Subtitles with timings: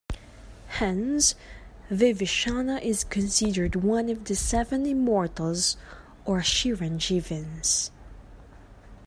[0.79, 1.35] Hence,
[1.91, 5.77] Vibhishana is considered one of the seven immortals
[6.25, 7.91] or Chiranjeevins.